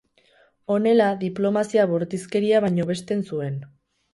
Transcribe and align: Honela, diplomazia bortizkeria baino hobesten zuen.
Honela, 0.75 1.09
diplomazia 1.25 1.85
bortizkeria 1.93 2.63
baino 2.67 2.87
hobesten 2.87 3.23
zuen. 3.29 3.63